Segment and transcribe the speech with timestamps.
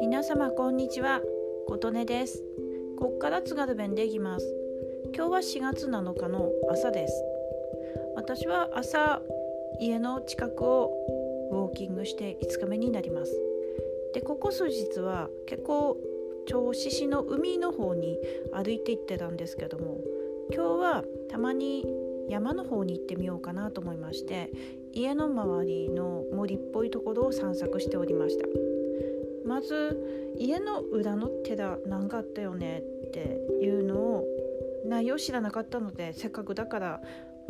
[0.00, 1.20] 皆様こんにちは。
[1.66, 2.44] 琴音です。
[2.96, 4.46] こっから津軽弁でいきます。
[5.12, 7.24] 今日は4月7日の朝です。
[8.14, 9.20] 私は朝
[9.80, 10.92] 家の近くを
[11.50, 13.32] ウォーキングして5日目になります。
[14.14, 15.96] でここ数日は結構
[16.46, 18.16] 銚子市の海の方に
[18.52, 19.98] 歩いて行ってたんですけども
[20.54, 21.84] 今日はたまに
[22.28, 24.50] 山の方に行ってみようかなと思いまして
[24.98, 28.46] 家の周りの森っぽいところを散策しておりました。
[29.46, 34.24] まず家の裏の寺何かあったよねっていうのを
[34.84, 37.00] 内容知らなかったのでせっかくだから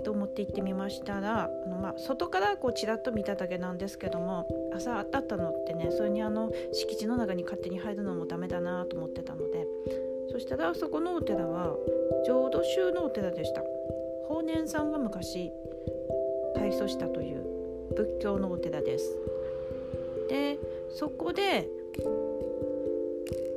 [0.04, 9.66] と思って行ってみましたらあの、まあ、外からこうちらっと見ただけなんですけども朝だったのってねそれにあの敷地の中に勝手に入るのもダメだなと思ってたので
[10.30, 11.74] そしたらそこのお寺は
[12.26, 13.62] 浄土宗のお寺でした。
[14.28, 15.50] 法然さんが昔
[16.56, 17.44] 開祖したという
[17.96, 19.16] 仏教のお寺です。
[20.28, 20.58] で
[20.90, 21.68] そこで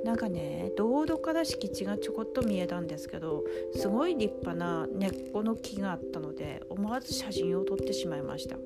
[0.03, 3.44] なんかね道路から敷地がちょこっと見えたんですけど
[3.75, 8.58] すごい立派な根っこの木があったので思わず写真を撮ってしまいました。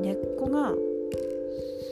[0.00, 0.74] 根っこが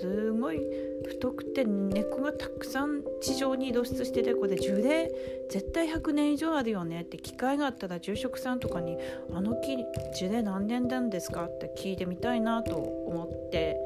[0.00, 0.61] すごい
[1.06, 5.11] 太くて根っこがたくさん地上に露出しててこれ樹齢
[5.50, 8.98] 絶対100年以上あるよねって機会があったら住職さんとかに
[9.33, 9.77] 「あの木
[10.19, 13.78] 樹齢何年なんですか?」って聞いてみたいなと思って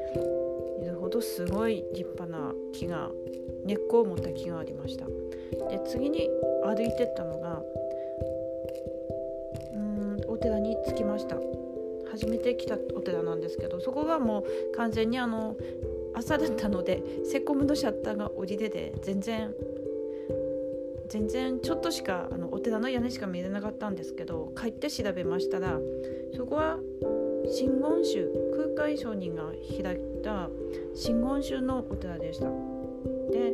[0.81, 3.11] いるほどすごい立派な木が
[3.65, 6.29] 根っこを持った木がありましたで次に
[6.63, 7.63] 歩いてったのが
[9.73, 11.37] うんお寺に着きました
[12.11, 14.43] 初めて来たお寺なんですけどそこがもう
[14.75, 15.55] 完全にあの
[16.21, 19.53] 朝だったのでセコムのシャッターが降りてて全然
[21.09, 25.79] 全然ちょっとしかあのお寺の屋根しか見えなかったんですけど帰って調べましたら
[26.37, 26.77] そこは
[27.45, 28.29] 真言宗
[28.75, 29.45] 空海上人が
[29.83, 30.47] 開いた
[30.93, 32.45] 真言宗のお寺でした。
[33.31, 33.53] で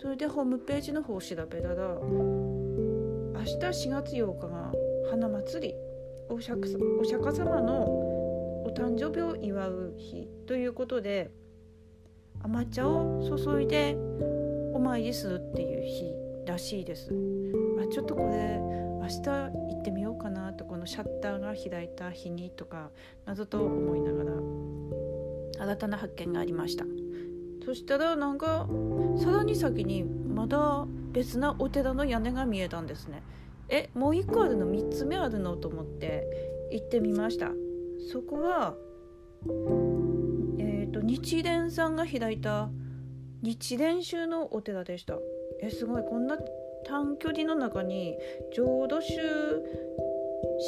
[0.00, 4.72] それでホームページの方を調べたら明日4月8日が
[5.10, 5.74] 花祭り
[6.28, 6.60] お釈
[7.00, 8.11] お釈迦様の
[8.64, 11.30] お誕生日を祝う日ということで
[12.42, 13.96] 甘茶を注いで
[14.72, 16.12] お参りするっていう日
[16.46, 17.12] らしいです。
[17.80, 18.58] あちょっとこれ
[19.00, 22.90] 明日行ってみようかなとこのシャッターが開いた日にとか
[23.26, 24.32] 謎と思いながら
[25.64, 26.84] 新たな発見がありました。
[27.64, 28.68] そしたらなんか
[29.18, 33.22] さらに先にまだ別なお寺の屋根が見えたんですね。
[33.68, 36.26] えもう一個あるの3つ目あるのと思って
[36.72, 37.52] 行ってみました。
[38.10, 38.74] そこは
[40.58, 42.70] えっ、ー、と日蓮さんが開いた
[43.42, 45.18] 日蓮宗のお寺でした
[45.60, 46.38] えすごいこんな
[46.84, 48.16] 短距離の中に
[48.54, 49.20] 浄土宗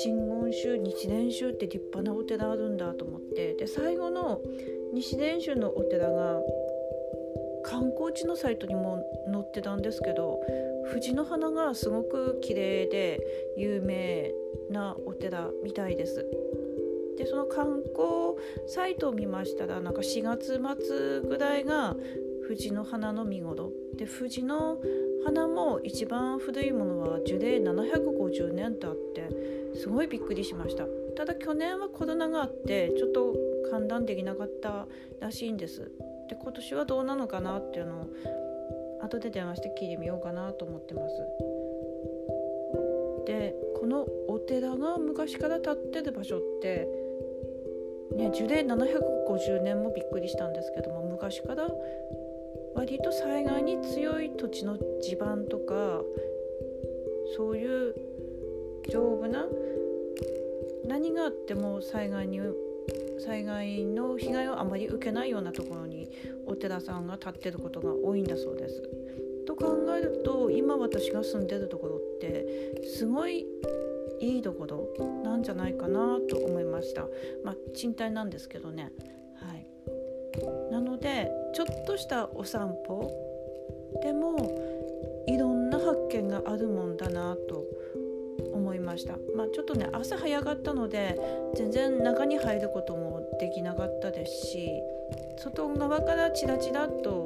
[0.03, 4.41] 真言宗日蓮宗って立派なお寺あるんだと思ってで最後の
[4.93, 6.41] 西蓮宗のお寺が
[7.65, 9.03] 観光地のサイトにも
[9.33, 10.41] 載ってたんですけど
[10.93, 13.21] 藤の花がすごく綺麗で
[13.57, 14.33] 有名
[14.71, 16.27] なお寺みたいです。
[17.17, 18.35] でその観光
[18.67, 21.97] サイトを見ましたらなんか4月末ぐらいが
[22.47, 23.73] 藤の花の見頃。
[23.97, 24.79] で藤の
[25.25, 30.87] 花も一番古いものは樹齢750年とあってすごいびっくりしました。
[31.17, 33.35] ただ去年はコロナがあってちょっと
[33.71, 34.87] 判断できなかった
[35.21, 35.91] らしいんです。
[36.29, 38.07] で今年はどうなのかなっていうのを
[39.03, 41.17] 後で電話して聞いてみようかなと思ってます。
[43.27, 46.87] でこのお寺が昔から建ってる場所って
[48.15, 51.69] ね樹齢750年もびっくりしたんですけども昔から
[52.75, 56.03] 割と災害に強い土地の地盤とか
[57.37, 57.95] そういう
[58.91, 59.47] 丈夫な
[60.87, 62.41] 何があっても災害に
[63.25, 66.09] 災害の被害をあまり受けないようなところに
[66.47, 68.83] お寺さんが建ってることが多いんだそうです。
[69.47, 73.47] と考えると今私が住んでるところってすごい
[74.21, 77.03] いいところなんじゃないかなと思いました。
[77.45, 78.93] まあ賃貸なんですけどね。
[79.37, 79.67] はい。
[80.73, 83.11] なのでちょっとしたお散歩
[84.03, 84.37] でも
[85.27, 87.65] いろんな発見があるもんだなと
[88.53, 91.19] 思いました、まあ、ちょっとね朝早かったので
[91.57, 94.69] 全然中に入ることもできなかったですし
[95.39, 97.24] 外側からチラチラと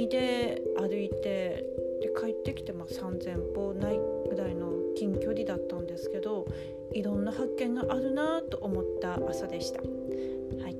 [0.00, 1.64] 身で歩いて
[2.00, 4.00] で帰ってきてまあ3,000歩ない
[4.30, 6.46] ぐらいの近距離だったんですけど
[6.92, 9.80] いろんな発見があるなと思った朝でした。
[9.80, 10.76] はい、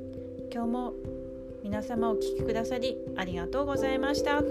[0.52, 0.94] 今日も
[1.62, 4.42] 皆様お聴きくださりありがとうございました。